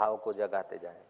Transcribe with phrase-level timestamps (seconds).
[0.00, 1.00] भाव को जगाते जाए।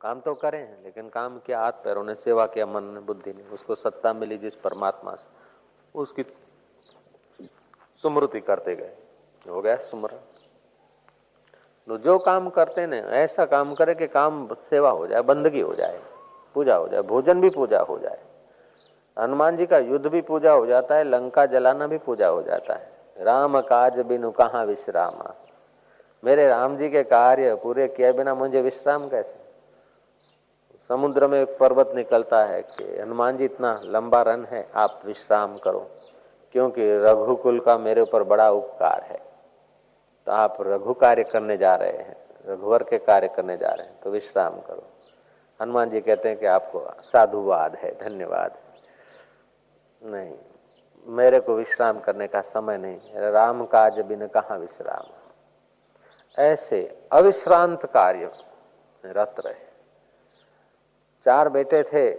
[0.00, 3.42] काम तो करें लेकिन काम किया हाथ पैरों ने सेवा किया मन ने बुद्धि ने
[3.54, 5.28] उसको सत्ता मिली जिस परमात्मा से,
[5.94, 6.22] उसकी
[8.04, 8.92] सुमृति करते गए।
[9.46, 10.18] हो गया सुमरण
[11.88, 15.74] तो जो काम करते ने ऐसा काम करे कि काम सेवा हो जाए, बंदगी हो
[15.74, 16.00] जाए,
[16.56, 18.18] पूजा हो जाए, भोजन भी पूजा हो जाए।
[19.16, 22.74] हनुमान जी का युद्ध भी पूजा हो जाता है, लंका जलाना भी पूजा हो जाता
[22.74, 25.22] है। राम काज बिनु कहा विश्राम।
[26.22, 29.38] मेरे राम जी के कार्य पूरे किए बिना मुझे विश्राम कैसे?
[30.90, 35.80] समुद्र में पर्वत निकलता है कि हनुमान जी इतना लंबा रन है, आप विश्राम करो,
[36.54, 39.18] क्योंकि रघुकुल का मेरे ऊपर बड़ा उपकार है।
[40.26, 42.16] तो आप रघु कार्य करने जा रहे हैं,
[42.48, 44.86] रघुवर के कार्य करने जा रहे हैं तो विश्राम करो।
[45.60, 48.58] हनुमान जी कहते हैं कि आपको साधुवाद है, धन्यवाद।
[50.02, 50.34] नहीं,
[51.06, 55.06] मेरे को विश्राम करने का समय नहीं राम काज बिन कहा विश्राम?
[56.38, 58.30] ऐसे अविश्रांत कार्य
[59.06, 59.68] रत रहे।
[61.26, 62.12] चार बेटे थे।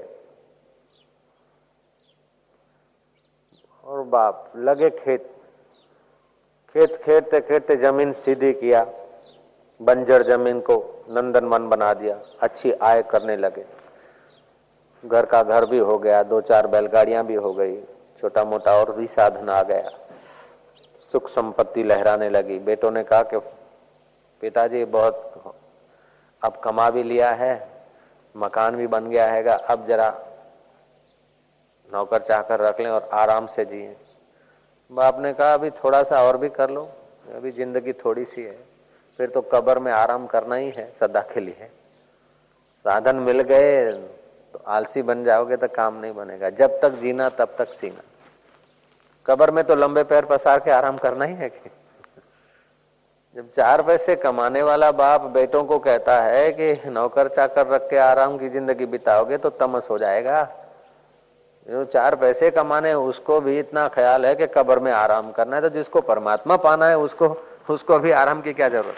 [3.84, 5.36] और बाप लगे खेत।
[6.76, 8.84] खेत खेतते खेतते ज़मीन सीधी किया।
[9.81, 13.66] बंजर ज़मीन को नंदन वन बना दिया। अच्छी आय करने लगे।
[15.06, 17.81] घर का घर भी हो गया। दो चार बैलगाड़ियाँ भी हो गई।
[18.22, 19.90] छोटा मोटा और भी साधन आ गया।
[21.12, 23.38] सुख संपत्ति लहराने लगी। बेटों ने कहा कि
[24.42, 25.56] पिताजी, बहुत
[26.42, 27.53] अब कमा भी लिया है,
[28.36, 30.09] मकान भी बन गया हैगा, अब जरा
[31.89, 33.95] नौकर चाकर रख लें और आराम से जिए।
[34.92, 36.84] बाप ने कहा, अभी थोड़ा सा और भी कर लो,
[37.36, 38.58] अभी ज़िंदगी थोड़ी सी है,
[39.19, 41.69] फिर तो कब्र में आराम करना ही है, सदा के लिए
[42.86, 43.92] साधन मिल गए
[44.53, 48.02] तो आलसी बन जाओगे तो काम नहीं बनेगा। जब तक जीना, तब तक सीना।
[49.25, 51.69] कब्र में तो लंबे पैर पसार के आराम करना ही है कि?
[53.36, 57.98] जब चार पैसे कमाने वाला बाप बेटों को कहता है कि नौकर चाकर रख के
[58.00, 60.42] आराम की ज़िंदगी बिताओगे तो तमस हो जाएगा।
[61.68, 65.62] जो चार पैसे कमाने उसको भी इतना ख्याल है कि कब्र में आराम करना है
[65.62, 67.28] तो जिसको परमात्मा पाना है, उसको
[67.69, 68.96] उसको भी आराम की क्या ज़रूरत?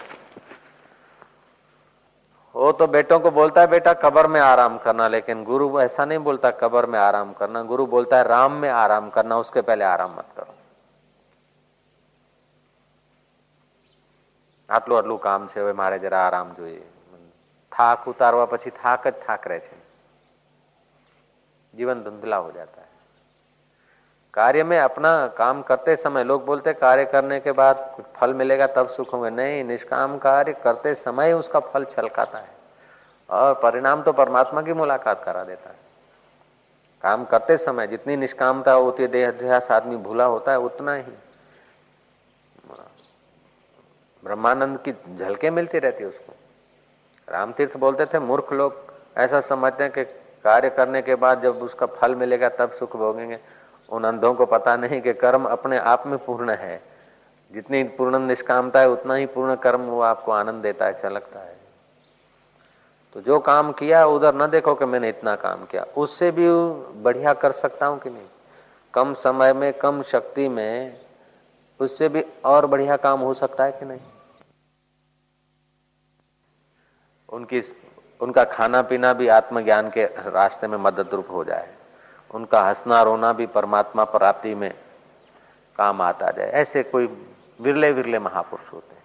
[2.54, 6.18] वो तो बेटों को बोलता है, बेटा, कब्र में आराम करना। लेकिन गुरु ऐसा नहीं
[6.20, 10.10] बोलता, कब्र में आराम करना। गुरु बोलता है, राम में आराम करना, उसके पहले आराम
[10.10, 10.53] मत करो।
[14.69, 16.81] આટલું આટલું કામ છે હવે મારે જરા આરામ જોઈએ
[17.71, 19.77] થાક ઉતારવા પછી થાક જ થાક રહે છે
[21.73, 22.87] जीवन धुंधला हो जाता है
[24.33, 28.67] कार्य में अपना काम करते समय लोग बोलते कार्य करने के बाद कुछ फल मिलेगा
[28.67, 32.57] तब सुख होंगे नहीं निष्काम कार्य करते समय उसका फल छलकाता है
[33.29, 35.77] और परिणाम तो परमात्मा की मुलाकात करा देता है
[37.03, 41.13] काम करते समय जितनी निष्कामता होती है देहाध्यास आदमी भूला होता है उतना ही
[44.24, 46.32] ब्रह्मानंद की झलके मिलती रहती उसको
[47.28, 48.74] रामतीर्थ बोलते थे, मूर्ख लोग
[49.16, 50.04] ऐसा समझते हैं कि
[50.44, 53.38] कार्य करने के बाद जब उसका फल मिलेगा तब सुख भोगेंगे।
[53.88, 56.82] उन अंधों को पता नहीं कि कर्म अपने आप में पूर्ण है।
[57.52, 61.40] जितनी पूर्ण निष्कामता है, उतना ही पूर्ण कर्म वो आपको आनंद देता है अच्छा लगता
[61.40, 61.56] है।
[63.12, 66.48] तो जो काम किया, उधर न देखो कि मैंने इतना काम किया। उससे भी
[67.02, 68.26] बढ़िया कर सकता हूँ कि नहीं?
[68.94, 71.00] कम समय में, कम शक्ति में
[71.80, 74.00] उससे भी और बढ़िया काम हो सकता है कि नहीं?
[77.34, 77.62] उनकी
[78.20, 81.68] उनका खाना पीना भी आत्मज्ञान के रास्ते में मदद रूप हो जाए।
[82.34, 84.72] उनका हंसना, रोना भी परमात्मा प्राप्ति में
[85.78, 87.06] काम आता जाए। ऐसे कोई
[87.60, 89.02] विरले विरले महापुरुष होते हैं।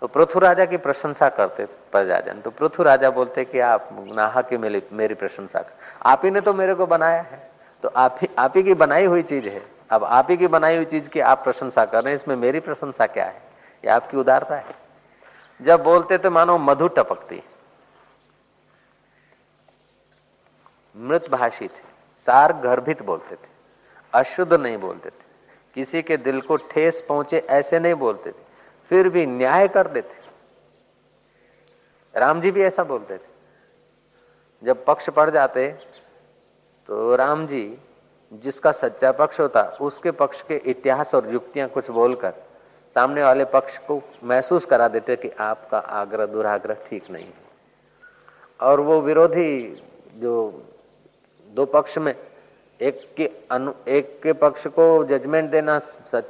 [0.00, 4.56] तो पृथु राजा की प्रशंसा करते प्रजाजन तो पृथु राजा बोलते कि आप नाहा की
[4.56, 5.74] मेरी मेरी प्रशंसा कर।
[6.06, 7.50] आप ही ने तो मेरे को बनाया है।
[7.82, 10.76] तो आप ही आप ही की बनाई हुई चीज़ है। अब आप ही की बनाई
[10.76, 13.42] हुई चीज़ की आप प्रशंसा कर रहे हैं, इसमें मेरी प्रशंसा क्या है?
[13.84, 14.81] ये आपकी उदारता है।
[15.62, 17.42] जब बोलते तो मानो मधु टपकती।
[20.94, 21.82] मृत भाषी थे,
[22.26, 23.48] सार गर्भित बोलते थे,
[24.12, 25.24] अशुद्ध नहीं बोलते थे,
[25.76, 28.42] किसी के दिल को ठेस पहुँचे ऐसे नहीं बोलते थे,
[28.90, 30.20] फिर भी न्याय कर देते।
[32.14, 33.30] राम जी भी ऐसा बोलते थे।
[34.62, 35.68] जब पक्ष पड़ जाते
[36.88, 37.78] तो राम जी,
[38.32, 42.34] जिसका सच्चा पक्ष होता, उसके पक्ष के इतिहास और युक्तियाँ कुछ बोलकर
[42.96, 47.50] सामने वाले पक्ष को महसूस करा देते कि आपका आग्रह दुराग्रह ठीक नहीं है।
[48.60, 49.82] और वो विरोधी
[50.16, 50.34] जो
[51.50, 52.14] दो पक्ष में
[52.80, 56.24] एक के अनु एक के पक्ष को जजमेंट देना सच,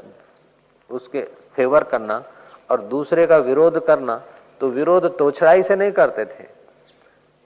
[0.90, 1.20] उसके
[1.56, 2.22] फेवर करना
[2.70, 4.16] और दूसरे का विरोध करना
[4.60, 6.46] तो विरोध तोछड़ाई से नहीं करते थे।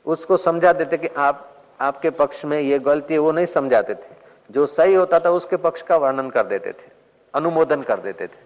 [0.06, 1.48] उसको समझा देते कि आप
[1.80, 4.14] आपके पक्ष में ये गलती है वो नहीं समझाते थे।
[4.50, 6.90] जो सही होता था उसके पक्ष का वर्णन कर देते थे
[7.34, 8.44] अनुमोदन कर देते थे।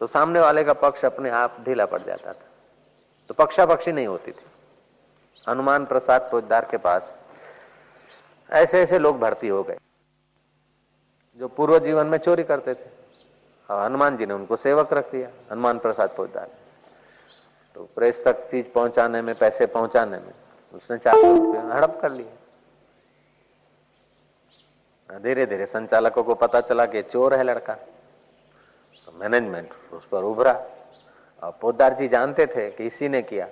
[0.00, 2.46] तो सामने वाले का पक्ष अपने आप ढीला पड़ जाता था।
[3.30, 4.44] तो पक्षा पक्षी नहीं होती थी।
[5.46, 7.12] हनुमान प्रसाद फौजदार के पास
[8.50, 9.76] ऐसे ऐसे लोग भर्ती हो गए,
[11.40, 12.88] जो पूर्व जीवन में चोरी करते थे।
[13.68, 16.48] और हनुमान जी ने उनको सेवक रख दिया, हनुमान प्रसाद फौजदार
[17.76, 20.32] तो प्रेस तक चीज़ पहुँचाने में, पैसे पहुँचाने में,
[20.74, 21.14] उसने चार
[21.72, 22.32] हड़प कर लिए।
[25.10, 27.76] धीरे धीरे संचालकों को पता चला कि चोर है लड़का।
[29.18, 30.52] मैनेजमेंट उस पर उभरा।
[31.42, 33.48] और पोदार जी जानते थे कि इसी ने किया।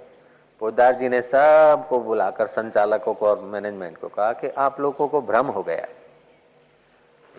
[0.61, 5.21] पोदार जी ने सबको बुलाकर संचालकों को और मैनेजमेंट को कहा कि आप लोगों को
[5.21, 5.87] भ्रम हो गया।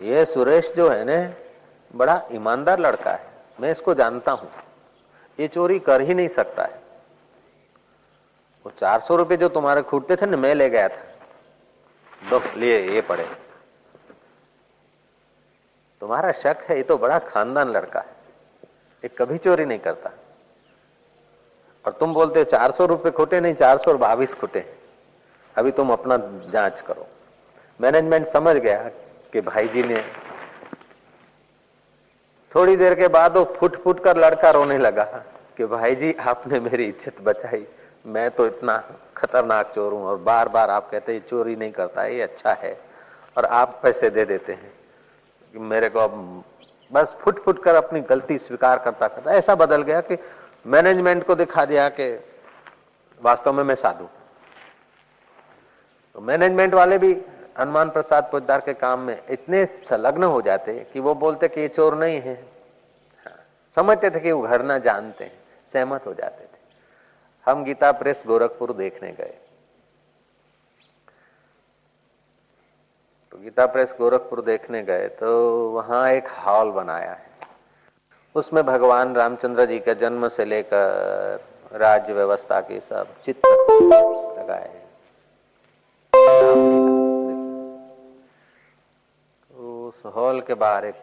[0.02, 1.34] ये सुरेश जो है ना,
[1.96, 3.26] बड़ा ईमानदार लड़का है।
[3.60, 4.50] मैं इसको जानता हूँ।
[5.40, 6.80] ये चोरी कर ही नहीं सकता है।
[8.66, 11.02] वो चार सौ रुपये जो तुम्हारे खूटते थे ना, मैं ले गया था।
[12.30, 13.49] दो, लिए, ये पड़े।
[16.02, 18.18] तुम्हारा शक है, ये तो बड़ा खानदान लड़का है।
[19.04, 20.10] ये कभी चोरी नहीं करता।
[21.84, 24.64] और तुम बोलते हो, चार सौ रुपये खोटे, नहीं, चार सौ बाईस खोटे।
[25.56, 26.16] अभी तुम अपना
[26.52, 27.06] जाँच करो।
[27.80, 28.90] मैनेजमेंट समझ गया
[29.32, 30.02] कि भाई जी ने
[32.52, 35.04] थोड़ी देर के बाद वो फुट फुट कर लड़का रोने लगा
[35.56, 37.66] कि भाई जी आपने मेरी इज़्ज़त बचाई।
[38.06, 38.76] मैं तो इतना
[39.16, 42.78] खतरनाक चोर हूँ और बार बार आप कहते हैं चोरी नहीं करता, ये अच्छा है
[43.36, 44.72] और आप पैसे दे देते हैं।
[45.54, 46.06] मेरे को
[46.92, 50.18] बस फुट फुट कर अपनी गलती स्वीकार करता करता ऐसा बदल गया कि
[50.66, 52.12] मैनेजमेंट को दिखा दिया कि
[53.20, 54.04] वास्तव में मैं साधु।
[56.14, 57.12] तो मैनेजमेंट वाले भी
[57.60, 61.68] हनुमान प्रसाद पोजदार के काम में इतने संलग्न हो जाते कि वो बोलते कि ये
[61.68, 62.34] चोर नहीं है।
[63.26, 63.36] हाँ,
[63.76, 65.38] समझते थे कि वो घर ना जानते हैं
[65.72, 66.58] सहमत हो जाते थे।
[67.46, 69.34] हम गीता प्रेस गोरखपुर देखने गए।
[73.32, 75.28] तो गीता प्रेस गोरखपुर देखने गए तो
[75.70, 77.28] वहाँ एक हॉल बनाया है।
[78.34, 83.48] उसमें भगवान रामचंद्र जी का जन्म से लेकर राज्य व्यवस्था के सब चित्र
[84.38, 84.88] लगाए हैं।
[89.50, 91.02] उस हॉल के बाहर एक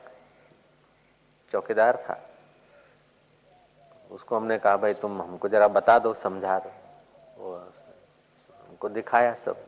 [1.52, 2.20] चौकीदार था।
[4.12, 6.72] उसको हमने कहा, भाई तुम हमको जरा बता दो, समझा दो।
[7.40, 9.66] वो हमको दिखाया सब।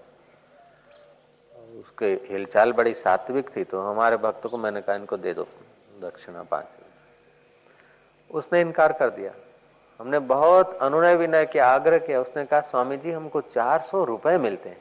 [1.90, 5.48] उसके हिलचाल बड़ी सात्विक थी तो हमारे भक्त को मैंने कहा, इनको दे दो
[6.02, 6.66] दक्षिणा पाँच
[8.32, 9.32] उसने इनकार कर दिया।
[10.00, 14.38] हमने बहुत अनुनय विनय के आग्रह किया। उसने कहा, स्वामी जी, हमको चार सौ रुपए
[14.38, 14.78] मिलते हैं।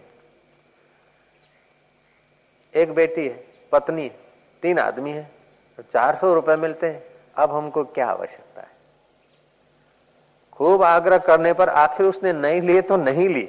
[2.75, 4.17] एक बेटी है, पत्नी है,
[4.63, 5.23] तीन आदमी है
[5.79, 7.03] तो चार सौ रुपए मिलते हैं।
[7.37, 8.71] अब हमको क्या आवश्यकता है?
[10.53, 13.45] खूब आग्रह करने पर आखिर उसने नहीं लिए तो नहीं ली।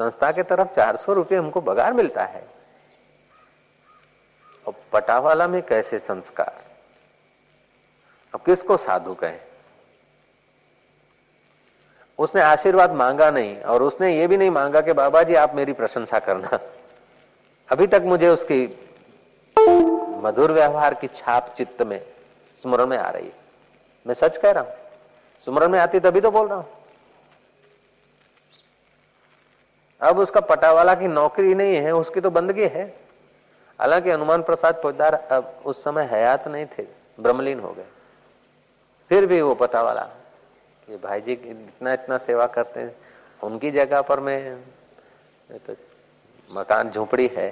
[0.00, 2.46] संस्था के तरफ़ चार सौ रुपये हमको बगार मिलता है।
[4.68, 6.62] और पटावाला में कैसे संस्कार?
[8.34, 9.38] अब किसको साधु कहे?
[12.18, 15.72] उसने आशीर्वाद मांगा नहीं और उसने ये भी नहीं मांगा कि बाबा जी, आप मेरी
[15.72, 16.58] प्रशंसा करना।
[17.68, 18.66] अभी तक मुझे उसकी
[20.22, 22.00] मधुर व्यवहार की छाप चित्त में,
[22.64, 23.32] स्मरण में आ रही है।
[24.06, 24.72] मैं सच कह रहा हूँ,
[25.46, 26.66] स्मरण में आती तभी तो बोल रहा हूँ।
[30.00, 33.07] अब उसका पटावाला की नौकरी नहीं है, उसकी तो बंदगी है।
[33.80, 36.82] हालाँकि हनुमान प्रसाद फौजदार अब उस समय हयात नहीं थे,
[37.20, 37.86] ब्रह्मलीन हो गए।
[39.10, 40.02] फिर भी वो पटावाला
[40.88, 42.94] कि भाई जी इतना इतना सेवा करते हैं,
[43.40, 44.58] उनकी जगह पर मैं
[45.60, 45.74] तो
[46.50, 47.50] मकान झोपड़ी है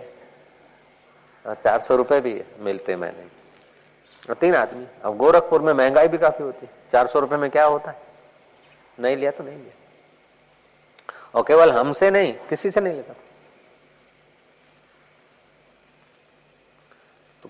[1.44, 6.66] चार सौ रुपये भी मिलते मैंने। तीन आदमी, अब गोरखपुर में महँगाई भी काफ़ी होती
[6.66, 8.00] है, चार सौ रुपये में क्या होता है?
[8.98, 9.72] नहीं लिया तो नहीं लिया।
[11.34, 13.14] और केवल हमसे नहीं, किसी से नहीं लेता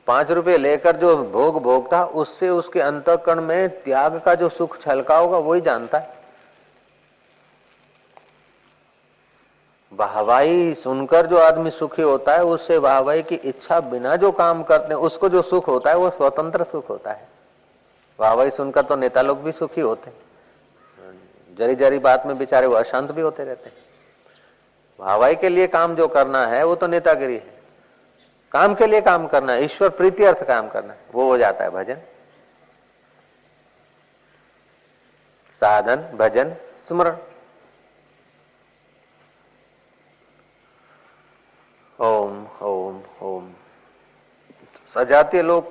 [0.06, 5.16] पाँच रुपए लेकर जो भोग भोगता, उससे उसके अंतकरण में त्याग का जो सुख छलका
[5.16, 6.14] होगा, वही जानता है।
[9.92, 14.94] वाहवाई सुनकर जो आदमी सुखी होता है, उससे वाहवाई की इच्छा बिना जो काम करते
[14.94, 17.28] उसको जो सुख होता है, वो स्वतंत्र सुख होता है।
[18.18, 20.16] वाहवाई सुनकर तो नेता लोग भी सुखी होते हैं।
[21.58, 23.76] जरी जरी बात में बेचारे वो अशांत भी होते रहते हैं।
[24.98, 27.55] भावाई के लिए काम जो करना है, वो तो नेतागिरी है।
[28.56, 31.70] काम के लिए काम करना ईश्वर प्रीति अर्थ काम करना है, वो हो जाता है
[31.70, 32.00] भजन।
[35.62, 36.54] साधन, भजन,
[36.88, 37.16] स्मरण।
[41.98, 43.50] ओम ओम ओम।
[44.94, 45.70] सजातीय लोग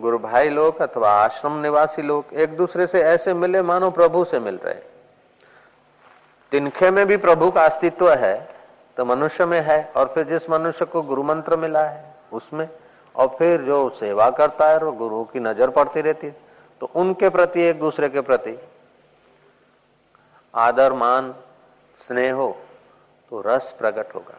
[0.00, 4.40] गुरु भाई लोग अथवा आश्रम निवासी लोग एक दूसरे से ऐसे मिले मानो प्रभु से
[4.40, 4.74] मिल रहे
[6.52, 8.34] तिनखे में भी प्रभु का अस्तित्व है
[8.96, 12.68] तो मनुष्य में है, और फिर जिस मनुष्य को गुरु मंत्र मिला है उसमें,
[13.14, 16.36] और फिर जो सेवा करता है, वो गुरु की नज़र पड़ती रहती है।
[16.80, 18.56] तो उनके प्रति, एक दूसरे के प्रति
[20.54, 21.34] आदर, मान,
[22.00, 22.56] स्नेह हो
[23.32, 24.38] तो रस प्रकट होगा।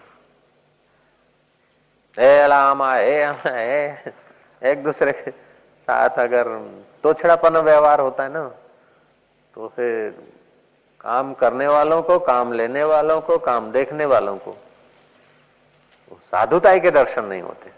[2.18, 4.04] ए लामा ए
[4.62, 8.48] एक दूसरे के साथ अगर तो तोछड़ापन व्यवहार होता है ना
[9.54, 10.12] तो फिर
[11.02, 14.56] काम करने वालों को, काम लेने वालों को, काम देखने वालों को
[16.32, 17.72] साधुताई के दर्शन नहीं होते।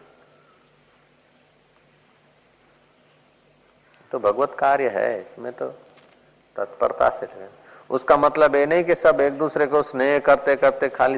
[4.17, 5.65] तो भगवत कार्य है, इसमें तो
[6.55, 7.27] तत्परता से
[7.89, 11.17] उसका मतलब ये नहीं कि सब एक दूसरे को स्नेह करते करते खाली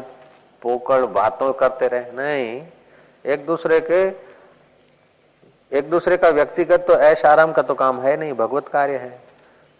[0.61, 2.61] पोकड़ बातों करते रहे, नहीं।
[3.25, 4.01] एक दूसरे के,
[5.71, 9.09] एक दूसरे का व्यक्तिगत तो ऐश आराम का तो काम है नहीं, भगवत कार्य है।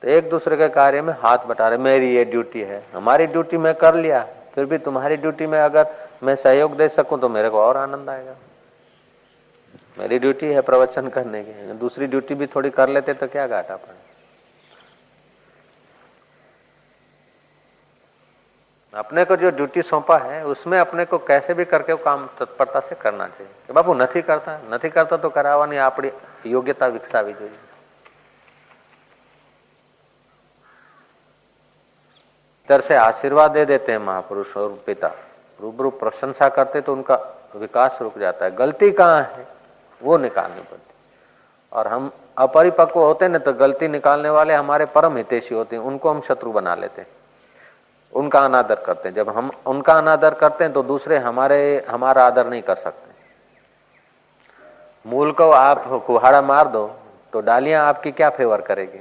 [0.04, 3.58] तो एक दूसरे के कार्य में हाथ बटा रहे, मेरी ये ड्यूटी है, हमारी ड्यूटी
[3.60, 7.50] मैं कर लिया, फिर भी तुम्हारी ड्यूटी में अगर मैं सहयोग दे सकूँ तो मेरे
[7.50, 8.36] को और आनंद आएगा।
[9.99, 13.77] मेरी ड्यूटी है प्रवचन करने की दूसरी ड्यूटी भी थोड़ी कर लेते तो क्या घाटा
[13.77, 14.03] पड़े
[18.95, 22.81] अपने को जो ड्यूटी सौंपा है उसमें अपने को कैसे भी करके वो काम तत्परता
[22.81, 26.11] से करना चाहिए कि बाबू नहीं करता नहीं करता तो करावा नहीं अपनी
[26.49, 27.59] योग्यता विकसावी જોઈએ
[32.69, 35.09] तरह से आशीर्वाद दे देते हैं महापुरुष और पिता
[35.61, 37.15] रूबरू प्रशंसा करते तो उनका
[37.57, 39.47] विकास रुक जाता है गलती कहाँ है
[40.02, 40.94] वो निकालनी पड़ती।
[41.72, 46.10] और हम अपरिपक्व होते ना तो गलती निकालने वाले हमारे परम हितेशी होते हैं, उनको
[46.10, 47.08] हम शत्रु बना लेते हैं।
[48.14, 52.48] उनका अनादर करते हैं। जब हम उनका अनादर करते हैं तो दूसरे हमारे, हमारा आदर
[52.48, 53.08] नहीं कर सकते।
[55.06, 56.86] मूल को आप कुहाड़ा मार दो
[57.34, 59.00] तो डालियाँ आपकी क्या फेवर करेगी?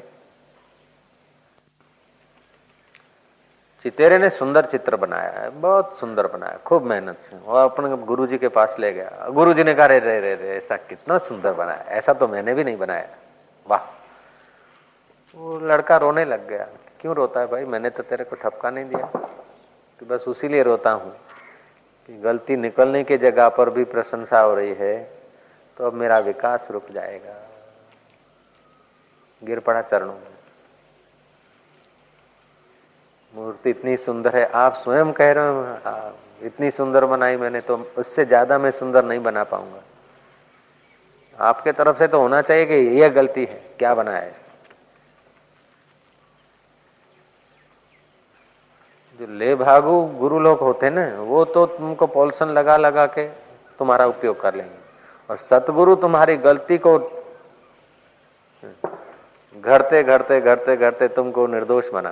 [3.85, 8.27] चितेरे ने सुंदर चित्र बनाया है, बहुत सुंदर बनाया खूब मेहनत से। और अपने गुरु
[8.27, 11.19] जी के पास ले गया। गुरु जी ने कहा, रे रे रे रे, ऐसा कितना
[11.19, 13.09] सुंदर बनाया ऐसा तो मैंने भी नहीं बनाया
[13.67, 13.81] वाह!
[15.35, 16.67] वो लड़का रोने लग गया।
[17.01, 17.65] क्यों रोता है भाई?
[17.65, 19.11] मैंने तो तेरे को ठपका नहीं दिया।
[20.01, 21.13] कि बस उसी लिए रोता हूँ
[22.07, 24.95] कि गलती निकलने की जगह पर भी प्रशंसा हो रही है
[25.77, 27.35] तो अब मेरा विकास रुक जाएगा।
[29.45, 30.38] गिर पड़ा चरणों में।
[33.35, 36.13] मूर्ति इतनी सुंदर है, आप स्वयं कह रहे हो
[36.47, 39.83] इतनी सुंदर बनाई मैंने तो उससे ज़्यादा मैं सुंदर नहीं बना पाऊँगा।
[41.39, 44.37] आपके तरफ़ से तो होना चाहिए कि यह गलती है, क्या बनाया है?
[49.21, 53.27] जो ले भागु गुरु लोग होते ना, वो तो तुमको पॉल्सन लगा लगा के
[53.79, 54.77] तुम्हारा उपयोग कर लेंगे।
[55.31, 56.99] और सतगुरु तुम्हारी गलती को
[59.57, 62.11] घरते घरते घरते घरते तुमको निर्दोष बना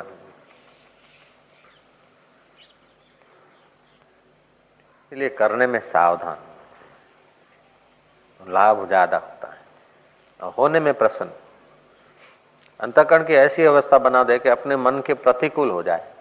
[5.12, 6.36] इसलिए करने में सावधान।
[8.40, 9.58] लाभ ज़्यादा होता है।
[10.40, 11.30] और होने में प्रसन्न।
[12.80, 16.12] अंतकरण की ऐसी अवस्था बना दे कि अपने मन के प्रतिकूल हो जाए।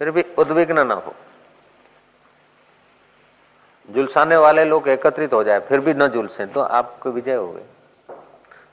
[0.00, 1.14] फिर भी उद्विग्न ना हो।
[3.88, 7.62] जुलसाने वाले लोग एकत्रित हो जाए, फिर भी न जुलसे तो आपको विजय हो गई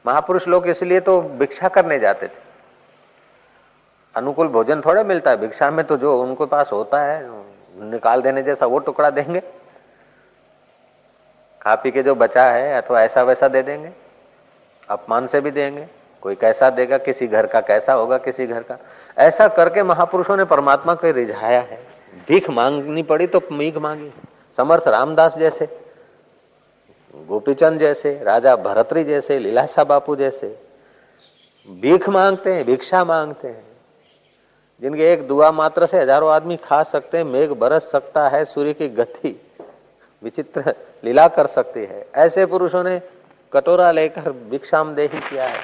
[0.05, 2.41] महापुरुष लोग इसलिए तो भिक्षा करने जाते थे।
[4.15, 7.29] अनुकूल भोजन थोड़ा मिलता है, भिक्षा में तो जो उनके पास होता है
[7.75, 9.39] निकाल देने जैसा वो टुकड़ा देंगे।
[11.61, 13.91] खा पी के जो बचा है, अथवा ऐसा वैसा दे देंगे।
[14.89, 15.87] अपमान से भी देंगे।
[16.21, 18.77] कोई कैसा देगा, किसी घर का कैसा होगा, किसी घर का।
[19.17, 21.87] ऐसा करके महापुरुषों ने परमात्मा को रिझाया है।
[22.27, 24.13] भीख मांगनी पड़ी तो मीख मांगी।
[24.57, 25.65] समर्थ रामदास जैसे,
[27.15, 30.59] गोपीचंद जैसे, राजा भरतरी जैसे लीलाशा बापू जैसे,
[31.69, 33.72] भीख मांगते हैं, भिक्षा मांगते हैं।
[34.81, 38.73] जिनके एक दुआ मात्र से हज़ारों आदमी खा सकते हैं, मेघ बरस सकता है, सूर्य
[38.73, 39.39] की गति
[40.21, 42.99] विचित्र लीला कर सकती है। ऐसे पुरुषों ने
[43.53, 45.61] कटोरा लेकर भिक्षाम दे किया है।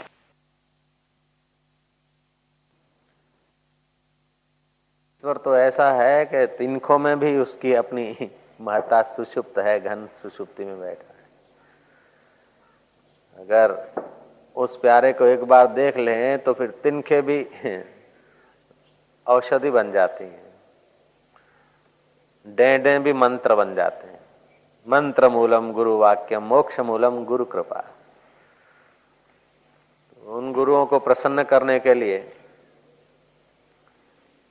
[5.24, 10.66] ईश्वर तो ऐसा है कि तिनखों में भी उसकी अपनी महता सुषुप्त है, घन सुषुप्ति
[10.66, 11.28] में बैठा है।
[13.38, 13.78] अगर
[14.56, 17.40] उस प्यारे को एक बार देख लें तो फिर तिनखे भी
[19.30, 20.54] औषधि बन जाती हैं।
[22.48, 24.20] डेडे भी मंत्र बन जाते हैं।
[24.88, 27.84] मंत्र मूलम गुरु वाक्य मोक्ष मूलम गुरु कृपा।
[30.26, 32.34] उन गुरुओं को प्रसन्न करने के लिए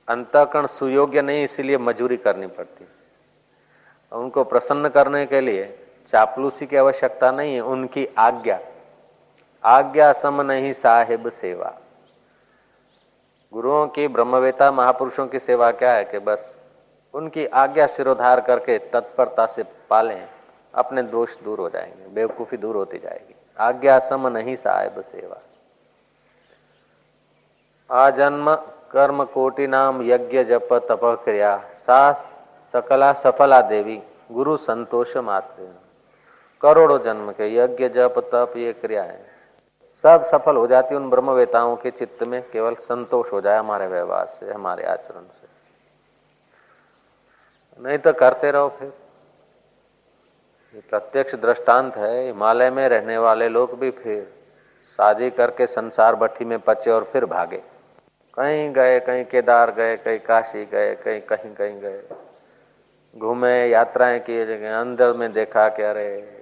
[0.07, 2.87] अंतकरण सुयोग्य नहीं, इसीलिए मजूरी करनी पड़ती।
[4.11, 8.59] उनको प्रसन्न करने के लिए चापलूसी की आवश्यकता नहीं है, उनकी आज्ञा।
[9.63, 11.77] आज्ञा सम नहीं साहिब सेवा।
[13.53, 16.55] गुरुओं की, ब्रह्मवेता, महापुरुषों की सेवा क्या है कि बस
[17.13, 20.29] उनकी आज्ञा सिरोधार करके तत्परता से पालें,
[20.75, 25.37] अपने दोष दूर हो जाएँगे, बेवकूफ़ी दूर होती जाएगी। आज्ञा सम नहीं साहेब सेवा।
[27.91, 28.55] आजन्म,
[28.91, 32.11] कर्म, कोटि नाम, यज्ञ, जप, तप, क्रिया सा
[32.73, 35.75] सकला, सफला देवी, गुरु संतोष मात्र।
[36.61, 39.38] करोड़ों जन्म के यज्ञ, जप, तप, ये क्रिया है
[40.03, 44.25] सब सफल हो जाती उन ब्रह्मवेताओं के चित्त में, केवल संतोष हो जाए हमारे व्यवहार
[44.25, 45.47] से, हमारे आचरण से।
[47.83, 48.93] नहीं तो करते रहो फिर।
[50.75, 54.23] ये प्रत्यक्ष दृष्टांत है, हिमालय में रहने वाले लोग भी फिर
[54.91, 57.63] शादी करके संसार भट्टी में पचे और फिर भागे।
[58.33, 62.03] कहीं गए, कहीं केदार गए, कहीं काशी गए, कहीं कहीं कहीं गए।
[63.17, 66.38] घूमे, यात्राएँ किए जगह, अंदर में देखा कि अरे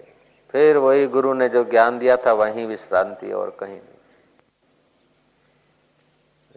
[0.52, 3.98] फिर वही गुरु ने जो ज्ञान दिया था, वहीं विश्रांति और कहीं नहीं।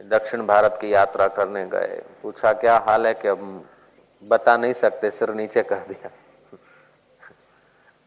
[0.08, 3.14] दक्षिण भारत की यात्रा करने गए। पूछा, क्या हाल है?
[3.14, 3.68] कि अब
[4.24, 6.10] बता नहीं सकते, सिर नीचे कर दिया।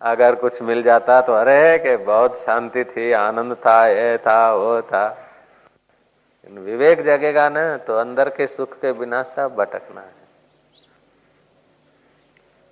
[0.12, 4.82] अगर कुछ मिल जाता तो अरे, के बहुत शांति थी, आनंद था, ये था, वो
[4.82, 5.20] था।
[6.50, 10.14] विवेक जगेगा ना तो अंदर के सुख के बिना सब भटकना है।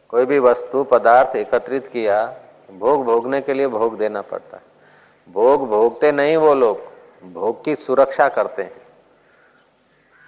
[0.09, 2.40] कोई भी वस्तु, पदार्थ एकत्रित किया
[2.79, 4.63] भोग भोगने के लिए भोग देना पड़ता है।
[5.33, 6.81] भोग भोगते नहीं वो लोग,
[7.33, 8.81] भोग की सुरक्षा करते हैं।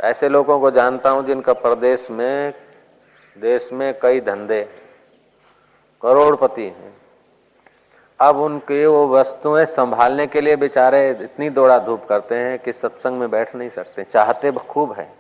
[0.01, 2.53] ऐसे लोगों को जानता हूँ जिनका प्रदेश में,
[3.37, 4.63] देश में कई धंधे
[6.01, 6.97] करोड़पति हैं।
[8.19, 13.19] अब उनके वो वस्तुएँ संभालने के लिए बेचारे इतनी दौड़ा धूप करते हैं कि सत्संग
[13.19, 15.13] में बैठ नहीं सकते। चाहते खूब है।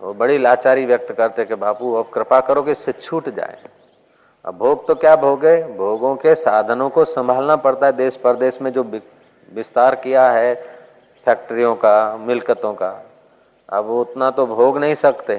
[0.00, 3.58] वो बड़ी लाचारी व्यक्त करते कि बापू, अब कृपा करो कि इससे छूट जाए।
[4.46, 5.56] अब भोग तो क्या भोगे?
[5.76, 8.82] भोगों के साधनों को संभालना पड़ता है देश परदेश में जो
[9.52, 10.54] विस्तार किया है
[11.26, 12.90] फैक्ट्रियों का, मिलकतों का।
[13.68, 15.34] अब उतना तो भोग नहीं सकते।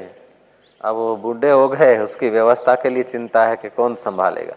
[0.81, 4.55] अब वो बूढ़े हो गए, उसकी व्यवस्था के लिए चिंता है कि कौन संभालेगा।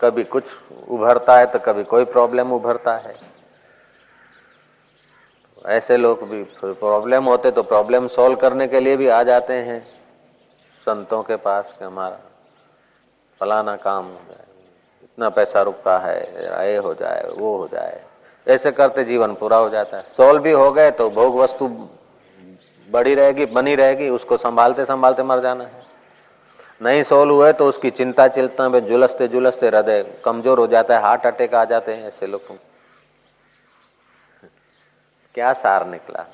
[0.00, 0.44] कभी कुछ
[0.88, 3.14] उभरता है तो कभी कोई प्रॉब्लम उभरता है।
[5.68, 9.80] ऐसे लोग भी प्रॉब्लम होते तो प्रॉब्लम सॉल्व करने के लिए भी आ जाते हैं।
[10.86, 12.18] संतों के पास कि हमारा
[13.40, 14.46] फलाना काम हो जाए।
[15.04, 18.02] इतना पैसा रुकता है ये हो जाए, वो हो जाए।
[18.46, 21.68] ऐसे करते जीवन पूरा हो जाता है। सॉल्व भी हो गए तो भोग वस्तु
[22.88, 25.88] बड़ी रहेगी, बनी रहेगी, उसको संभालते संभालते मर जाना है।
[26.80, 31.02] नहीं सोल्व हुए तो उसकी चिंता चिंता में जुलसते जुलसते हृदय कमज़ोर हो जाता है,
[31.02, 32.58] हार्ट अटैक आ जाते हैं ऐसे लोग।
[35.34, 36.24] क्या सार निकला?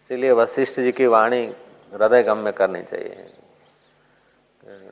[0.00, 1.46] इसलिए वशिष्ठ जी की वाणी
[1.92, 3.26] हृदय गम में करनी चाहिए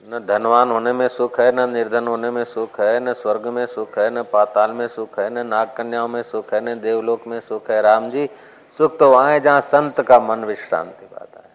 [0.04, 3.66] न धनवान होने में सुख है, न निर्धन होने में सुख है, न स्वर्ग में
[3.66, 7.26] सुख है, न पाताल में सुख है, न नाग कन्याओं में सुख है, न देवलोक
[7.26, 8.28] में सुख है। राम जी,
[8.78, 11.50] सुख तो वहाँ है जहाँ संत का मन विश्रांति पाता है।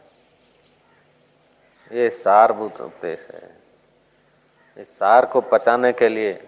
[2.00, 3.58] ये सारभूत उपदेश है।
[4.78, 6.48] इस सार को पचाने के लिए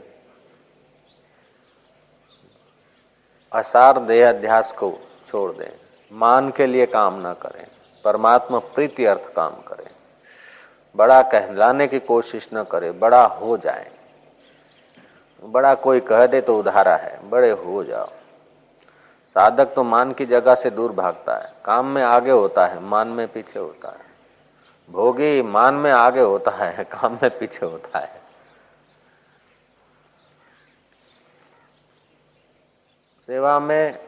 [3.52, 5.72] असार देह अध्यास को छोड़ दें।
[6.12, 7.68] मान के लिए काम ना करें।
[8.06, 9.90] परमात्मा प्रीति अर्थ काम करे।
[10.96, 13.92] बड़ा कहलाने की कोशिश न करे, बड़ा हो जाए।
[15.44, 18.10] बड़ा कोई कह दे तो उधारा है, बड़े हो जाओ।
[19.36, 23.08] साधक तो मान की जगह से दूर भागता है, काम में आगे होता है, मान
[23.08, 24.06] में पीछे होता है।
[24.90, 28.22] भोगी मान में आगे होता है, काम में पीछे होता है।
[33.30, 34.00] सेवा में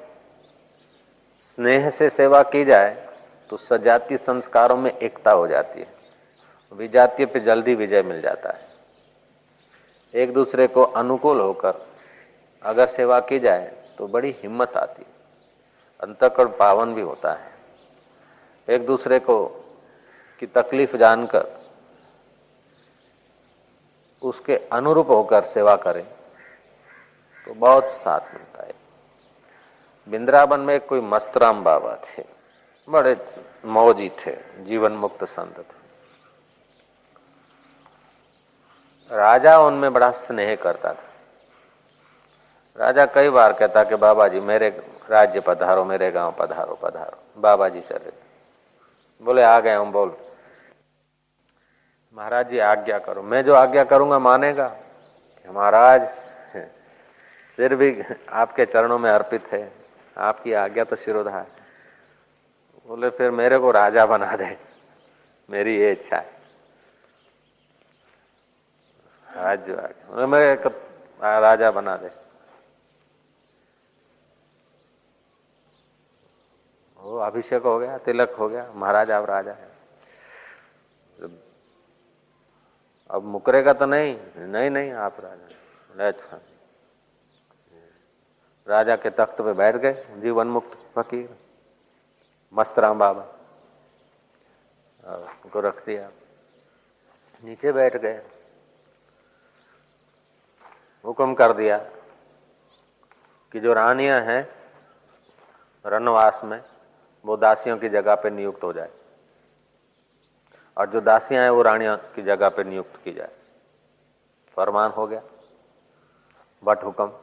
[1.40, 3.09] स्नेह से सेवा की जाए
[3.50, 5.94] तो सजातीय संस्कारों में एकता हो जाती है।
[6.72, 8.68] विजातीय पे जल्दी विजय मिल जाता है।
[10.14, 11.88] एक दूसरे को अनुकूल होकर
[12.64, 15.18] अगर सेवा की जाए तो बड़ी हिम्मत आती है।
[16.00, 17.52] अंतकरण पावन भी होता है।
[18.68, 19.46] एक दूसरे को
[20.40, 21.48] की तकलीफ़ जानकर
[24.22, 26.04] उसके अनुरूप होकर सेवा करें
[27.48, 28.74] तो बहुत साथ मिलता है।
[30.08, 32.39] बिंद्रावन में कोई मस्तराम बाबा थे।
[32.90, 33.16] बड़े
[33.66, 35.78] मौजी थे, जीवन मुक्त संत थे।
[39.12, 41.04] राजा उनमें बड़ा स्नेह करता था।
[42.78, 44.70] राजा कई बार कहता कि बाबा जी मेरे
[45.10, 48.12] राज्य पधारो, मेरे गाँव पधारो पधारो। बाबा जी चले
[49.22, 50.16] बोले, आ गए हम, बोल।
[52.14, 54.76] महाराज जी, आज्ञा करो। मैं जो आज्ञा करूँगा, मानेगा
[55.48, 56.08] महाराज
[57.58, 59.72] सिर भी आपके चरणों में अर्पित है।
[60.18, 61.46] आपकी आज्ञा तो शिरोधार
[62.90, 64.58] बोले, फिर मेरे को राजा बना दे।
[65.50, 66.40] मेरी ये इच्छा है।
[69.28, 70.56] राज्य मेरे
[71.22, 72.10] राजा बना दे।
[76.98, 79.70] वो अभिषेक हो गया, तिलक हो गया, महाराज आप राजा है।
[83.10, 86.40] अब मुकरेगा तो नहीं नहीं नहीं, आप राजा अच्छा।
[88.68, 91.39] राजा के तख्त पे बैठ गए, जीवन मुक्त, फकीर।
[92.54, 93.22] मस्तराम बाबा।
[95.44, 96.12] उनको रख दिया।
[97.44, 98.26] नीचे बैठ गए।
[101.06, 101.78] हुक्म कर दिया
[103.52, 104.50] कि जो रानियाँ हैं,
[105.86, 106.64] रनवास में,
[107.26, 108.92] वो दासियों की जगह पे नियुक्त हो जाए।
[110.78, 113.32] और जो दासियाँ हैं, वो रानियों की जगह पे नियुक्त की जाए।
[114.56, 115.22] फरमान हो गया।
[116.64, 117.20] बट हुक्म।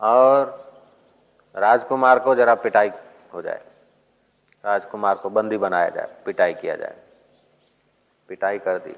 [0.00, 0.68] और
[1.56, 2.90] राजकुमार को जरा पिटाई
[3.34, 3.67] हो जाए।
[4.64, 6.96] राजकुमार को बंदी बनाया जाए, पिटाई किया जाए।
[8.28, 8.96] पिटाई कर दी।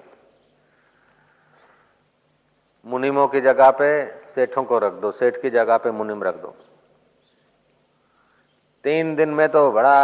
[2.87, 3.89] मुनिमों की जगह पे
[4.31, 6.55] सेठों को रख दो, सेठ की जगह पे मुनिम रख दो।
[8.85, 9.97] तीन दिन में तो बड़ा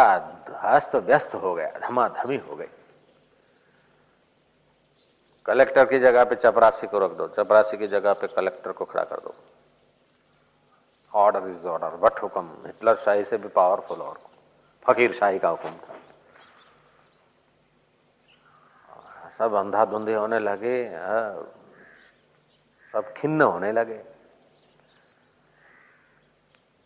[0.55, 2.69] हस्त व्यस्त हो गया, धमाधमी हो गई।
[5.47, 9.05] कलेक्टर की जगह पे चपरासी को रख दो, चपरासी की जगह पे कलेक्टर को खड़ा
[9.05, 9.35] कर दो।
[11.14, 14.19] ऑर्डर इज़ ऑर्डर वट हुक्म, हिटलर शाही से भी पावरफुल और
[14.87, 15.92] फकीर शाही का हुक्म था।
[19.38, 20.90] सब अंधाधुंधे होने लगे
[22.92, 23.99] सब खिन्न होने लगे।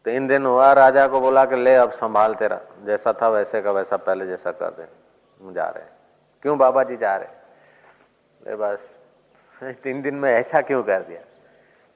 [0.04, 3.70] तीन दिन हुआ, राजा को बोला कि ले अब संभाल तेरा, जैसा था वैसे का
[3.70, 4.88] वैसा, पहले जैसा कर दे
[5.52, 5.84] जा रहे
[6.42, 7.28] क्यों बाबा जी जा रहे?
[8.46, 8.78] ले बस,
[9.62, 11.20] तीन दिन में ऐसा क्यों कर दिया?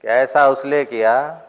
[0.01, 1.41] कि ऐसा उसलिए किया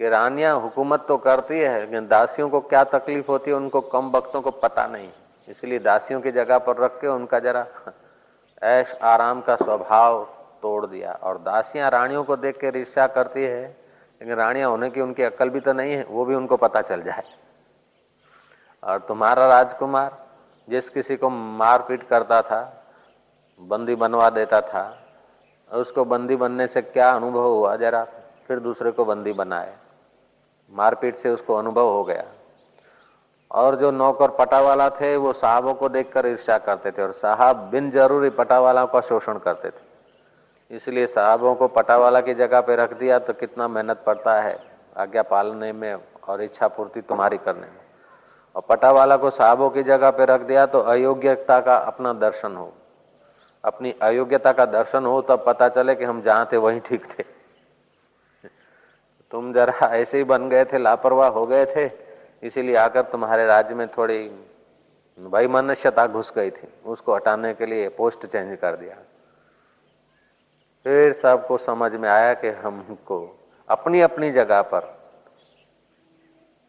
[0.00, 4.10] कि रानियाँ हुकूमत तो करती है, लेकिन दासियों को क्या तकलीफ़ होती है, उनको कम
[4.10, 5.08] वक्तों को पता नहीं।
[5.48, 7.66] इसलिए दासियों की जगह पर रख के उनका जरा
[8.62, 10.24] ऐश आराम का स्वभाव
[10.62, 13.62] तोड़ दिया। और दासियाँ रानियों को देख के ईर्षा करती है,
[14.20, 17.02] लेकिन रानियाँ होने की उनकी अक्ल भी तो नहीं है, वो भी उनको पता चल
[17.02, 17.24] जाए।
[18.82, 20.26] और तुम्हारा राजकुमार
[20.68, 22.86] जिस किसी को मारपीट करता था,
[23.60, 24.98] बंदी बनवा देता था,
[25.70, 27.76] उसको बंदी बनने से क्या अनुभव हुआ?
[27.76, 28.04] जरा
[28.48, 29.74] फिर दूसरे को बंदी बनाए।
[30.72, 32.24] मारपीट से उसको अनुभव हो गया।
[33.50, 37.90] और जो नौकर पटावाला थे, वो साहबों को देखकर ईर्ष्या करते थे और साहब बिन
[37.90, 39.88] ज़रूरी पटावाला का शोषण करते थे।
[40.70, 44.58] इसलिए साहबों को पटावाला की जगह पे रख दिया तो कितना मेहनत पड़ता है,
[44.96, 45.94] आज्ञा पालने में
[46.28, 47.80] और इच्छा पूर्ति तुम्हारी करने में।
[48.54, 52.72] और पटावाला को साहबों की जगह पे रख दिया तो अयोग्यता का अपना दर्शन हो।
[53.64, 57.24] अपनी अयोग्यता का दर्शन हो तब पता चले कि हम जहाँ थे वहीं ठीक थे।
[59.32, 61.90] तुम जरा ऐसे ही बन गए थे, लापरवाह हो गए थे,
[62.42, 64.18] इसीलिए आकर तुम्हारे राज्य में थोड़ी
[65.18, 68.94] भाई मनुष्यता घुस गई थी। उसको हटाने के लिए पोस्ट चेंज कर दिया।
[70.86, 73.18] फिर सबको समझ में आया कि हमको
[73.68, 74.88] अपनी अपनी जगह पर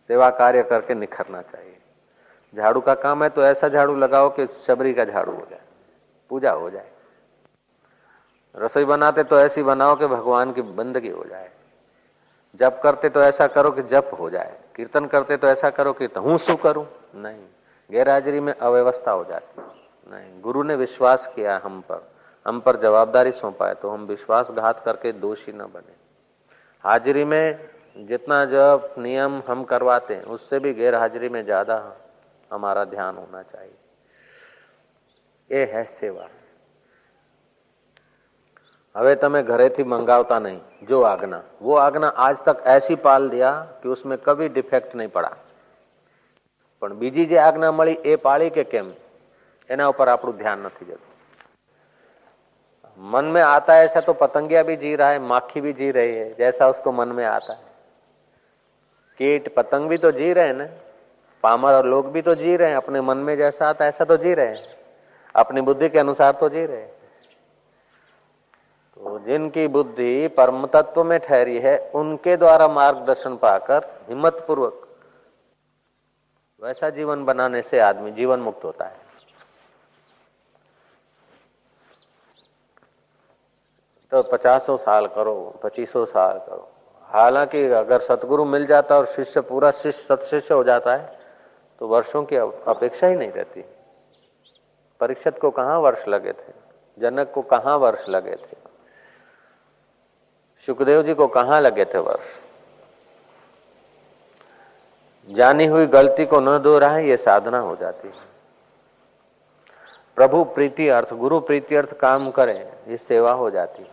[0.09, 1.77] सेवा कार्य करके निखरना चाहिए।
[2.53, 5.61] झाड़ू का काम है तो ऐसा झाड़ू लगाओ कि शबरी का झाड़ू हो जाए,
[6.31, 6.89] पूजा हो जाए।
[8.55, 11.49] रसोई बनाते तो ऐसी बनाओ कि भगवान की बंदगी हो जाए।
[12.59, 16.05] जप करते तो ऐसा करो कि जप हो जाए। कीर्तन करते तो ऐसा करो कि
[16.17, 16.85] हूँ शू करूँ।
[17.15, 17.43] नहीं,
[17.89, 19.61] गैरहाजिरी में अव्यवस्था हो जाती।
[20.07, 22.09] नहीं, गुरु ने विश्वास किया हम पर।
[22.45, 25.93] हम पर जवाबदारी सौंपा है तो हम विश्वासघात करके दोषी न बने।
[26.83, 31.75] हाजिरी में जितना जब नियम हम करवाते हैं, उससे भी गैर हाजिरी में ज़्यादा
[32.51, 33.73] हमारा ध्यान होना चाहिए।
[35.49, 36.27] ये है सेवा।
[38.94, 43.88] હવે તમે ઘરેથી મંગાવતા નહીં જો આજ્ઞા वो આજ્ઞા आज तक ऐसी पाल दिया कि
[43.88, 45.32] उसमें कभी डिफेक्ट नहीं पड़ा
[46.82, 48.88] પણ બીજી જે આજ્ઞા મળી એ પાળી કે કેમ
[49.70, 51.04] એના ઉપર આપણું ध्यान નથી જતું
[52.98, 56.14] मन में आता है ऐसा तो पतंगिया भी जी रहा है माखी भी जी रही
[56.14, 57.64] है जैसा उसको मन में आता है
[59.20, 60.66] कीट पतंग भी तो जी रहे हैं ना
[61.44, 64.04] पामर और लोग भी तो जी रहे हैं अपने मन में जैसा आता है ऐसा
[64.06, 64.76] तो जी रहे हैं
[65.34, 66.90] अपनी बुद्धि के अनुसार तो जी रहे हैं
[69.01, 74.87] तो जिनकी बुद्धि परम तत्व में ठहरी है, उनके द्वारा मार्गदर्शन पाकर हिम्मत पूर्वक
[76.61, 78.99] वैसा जीवन बनाने से आदमी जीवन मुक्त होता है।
[84.11, 86.69] तो पचासों साल करो, पच्चीसों साल करो।
[87.09, 91.19] हालाँकि अगर सतगुरु मिल जाता और शिष्य, पूरा शिष्य सतशिष्य हो जाता है
[91.81, 93.65] तो वर्षों की अपेक्षा ही नहीं रहती।
[95.01, 96.53] परीक्षित को कहा वर्ष लगे थे?
[96.97, 98.60] जनक को कहा वर्ष लगे थे?
[100.65, 102.41] सुखदेव जी को कहा लगे थे वर्ष
[105.29, 108.13] जानी हुई गलती को न दो रहा है ये साधना हो जाती है।
[110.15, 113.89] प्रभु प्रीति अर्थ, गुरु प्रीति अर्थ काम करें, ये सेवा हो जाती है।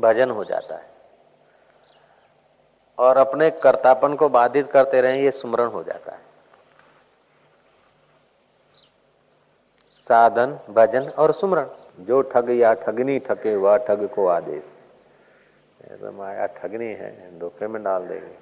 [0.00, 0.90] भजन हो जाता है।
[2.98, 6.20] और अपने कर्तापन को बाधित करते रहे, ये स्मरण हो जाता है।
[10.00, 11.68] साधन, भजन और सुमरण।
[11.99, 14.63] जो ठग या ठगनी ठगे वह ठग को आदेश
[15.97, 18.33] तो माया ठगनी है धोखे में डाल देगी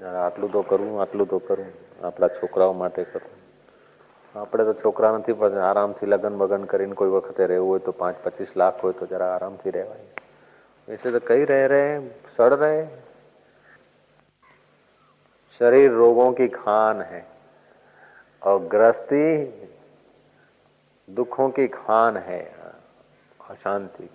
[0.00, 1.68] આટલું તો કરું આટલું તો કરું
[2.02, 3.30] આપણા છોકરાઓ માટે કરું
[4.34, 8.16] આપણે તો છોકરા નથી પણ આરામથી લગન બગન કરીને કોઈ વખતે રહેવું હોય તો પાંચ
[8.24, 10.24] પચીસ લાખ હોય તો જરા આરામથી રહેવાય
[10.88, 12.00] ऐसे तो कई रह रहे हैं
[12.34, 12.82] सड़ रहे
[15.60, 17.22] शरीर रोगों की खान है
[18.42, 19.24] और गृहस्थी
[21.11, 22.41] दुखों की खान है,
[23.39, 24.09] अशांति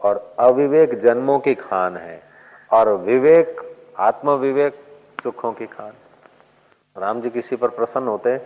[0.00, 2.22] और अविवेक जन्मों की खान है,
[2.70, 3.60] और विवेक
[4.00, 4.82] आत्म विवेक
[5.22, 5.92] सुखों की खान।
[6.96, 8.36] राम जी किसी पर प्रसन्न होते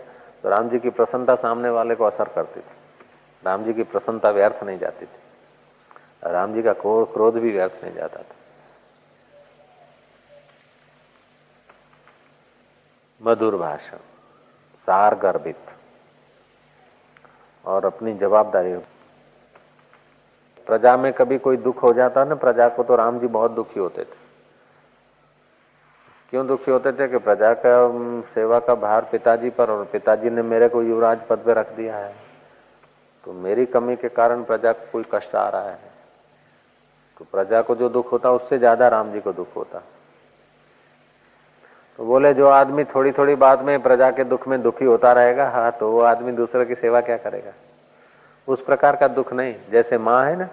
[0.43, 2.75] तो राम जी की प्रसन्नता सामने वाले को असर करती थी।
[3.43, 7.93] राम जी की प्रसन्नता व्यर्थ नहीं जाती थी। राम जी का क्रोध भी व्यर्थ नहीं
[7.93, 8.35] जाता था।
[13.21, 13.97] मधुर भाषण
[14.87, 15.71] सार गर्भित
[17.67, 18.75] और अपनी जवाबदारी
[20.67, 23.79] प्रजा में कभी कोई दुख हो जाता ना, प्रजा को तो राम जी बहुत दुखी
[23.79, 24.25] होते थे।
[26.33, 27.75] क्यों दुखी होते थे कि प्रजा का
[28.33, 31.97] सेवा का भार पिताजी पर और पिताजी ने मेरे को युवराज पद पे रख दिया
[31.97, 32.13] है।
[33.23, 35.79] तो मेरी कमी के कारण प्रजा को कोई कष्ट आ रहा है।
[37.17, 39.81] तो प्रजा को जो दुख होता, उससे ज़्यादा राम जी को दुख होता।
[41.99, 45.49] तो बोले, जो आदमी थोड़ी थोड़ी बात में प्रजा के दुख में दुखी होता रहेगा
[45.49, 47.53] हाँ तो वो आदमी दूसरे की सेवा क्या करेगा?
[48.47, 50.45] उस प्रकार का दुख नहीं, जैसे माँ है ना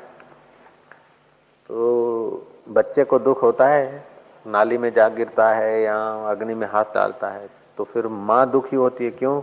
[1.69, 4.03] तो बच्चे को दुख होता है,
[4.47, 5.97] नाली में जा गिरता है या
[6.31, 9.41] अग्नि में हाथ डालता है तो फिर माँ दुखी होती है क्यों?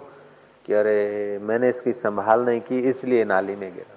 [0.66, 3.96] कि अरे, मैंने इसकी संभाल नहीं की, इसलिए नाली में गिरा।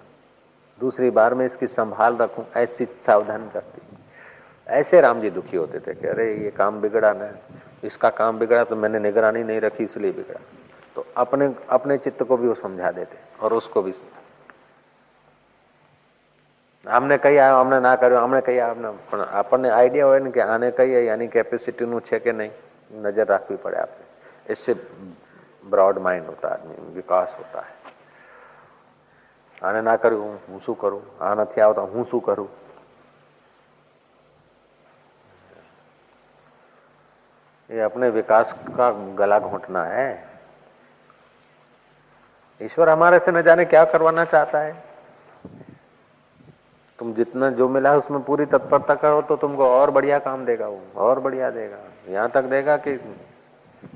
[0.78, 3.80] दूसरी बार में इसकी संभाल रखूँ, ऐसी सावधान करती
[4.66, 7.30] ऐसे राम जी दुखी होते थे कि अरे, ये काम बिगड़ा ना।
[7.83, 10.39] इसका काम बिगड़ा तो मैंने निगरानी नहीं रखी इसलिए बिगड़ा
[10.95, 13.93] तो अपने अपने चित्त को भी वो समझा देते और उसको भी
[16.85, 20.43] આમને કઈ આવ્યો અમને ના કર્યો અમને કઈ આમને પણ આપણને આઈડિયા હોય ને કે
[20.45, 22.53] આને કહીએ આની કેપેસિટીનું છે કે નહીં
[23.01, 24.05] નજર રાખવી પડે આપણે
[24.49, 24.75] इससे
[25.65, 27.77] ब्रॉड माइंड होता है आदमी विकास होता है
[29.61, 32.49] આને ના કર્યું હું શું કરું આ નથી આવતા હું શું કરું
[37.74, 40.08] ये अपने विकास का गला घोटना है।
[42.60, 44.72] ईश्वर हमारे से न जाने क्या करवाना चाहता है।
[46.98, 50.68] तुम जितना जो मिला है उसमें पूरी तत्परता करो तो तुमको और बढ़िया काम देगा
[50.68, 52.94] वो, और बढ़िया देगा। यहाँ तक देगा कि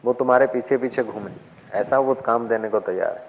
[0.05, 1.31] वो तुम्हारे पीछे पीछे घूमे।
[1.73, 3.27] ऐसा वो काम देने को तैयार है।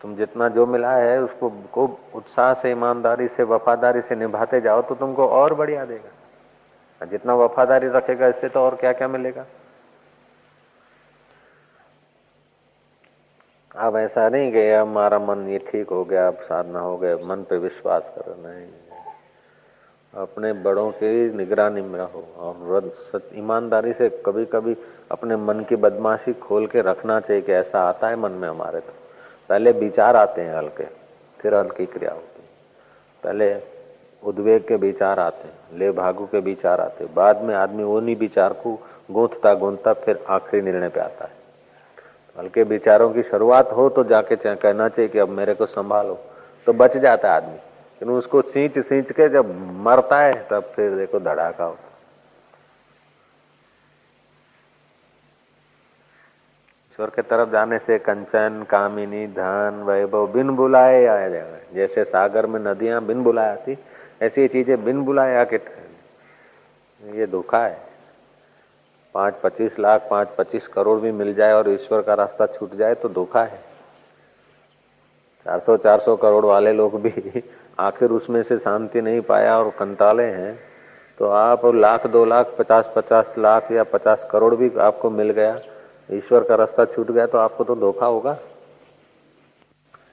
[0.00, 4.82] तुम जितना जो मिला है उसको खूब उत्साह से, ईमानदारी से, वफादारी से निभाते जाओ
[4.82, 6.10] तो तुमको और बढ़िया देगा।
[7.00, 9.46] जितना वफादारी रखेगा, इससे तो और क्या क्या मिलेगा?
[13.74, 17.42] अब ऐसा नहीं कि हमारा मन ये ठीक हो गया, अब साधना हो गया, मन
[17.50, 18.66] पे विश्वास करो नहीं
[20.14, 22.92] अपने बड़ों की निगरानी में रहो और
[23.34, 24.76] ईमानदारी से कभी कभी
[25.10, 28.80] अपने मन की बदमाशी खोल के रखना चाहिए कि ऐसा आता है मन में हमारे
[28.80, 28.92] तो।
[29.50, 30.84] पहले विचार आते हैं हल्के,
[31.40, 32.42] फिर हल्की क्रिया होती
[33.22, 33.54] पहले
[34.22, 38.00] उद्वेग के विचार आते हैं ले भागु के विचार आते हैं। बाद में आदमी वो
[38.00, 38.78] नहीं विचार को
[39.10, 41.38] गूंथता गूंथता फिर आखिरी निर्णय पे आता है।
[42.38, 46.18] हल्के विचारों की शुरुआत हो तो जाके कहना चाहिए कि अब मेरे को संभालो
[46.66, 49.54] तो बच जाता है आदमी। लेकिन उसको सींच सींच के जब
[49.84, 51.88] मरता है, तब फिर देखो धड़ाका होता
[56.92, 62.46] ईश्वर के तरफ़ जाने से कंचन, कामिनी, धन, वैभव बिन बुलाए आया जाएगा जैसे सागर
[62.46, 63.74] में नदियाँ बिन बुलाए आती
[64.20, 65.56] ऐसी चीज़ें बिन बुलाए आके
[67.00, 67.78] ये धोखा है।
[69.14, 72.94] पाँच पच्चीस लाख पाँच पच्चीस करोड़ भी मिल जाए और ईश्वर का रास्ता छूट जाए
[72.94, 73.58] तो धोखा है।
[75.46, 77.42] चार सौ चार सौ करोड़ वाले लोग भी
[77.78, 80.54] आखिर उसमें से शांति नहीं पाया और कंटाले हैं
[81.20, 85.58] तो आप लाख, दो लाख पचास पचास लाख या पचास करोड़ भी आपको मिल गया,
[86.10, 88.38] ईश्वर का रास्ता छूट गया तो आपको तो धोखा होगा।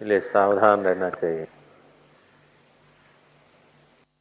[0.01, 1.47] इसलिए सावधान रहना चाहिए।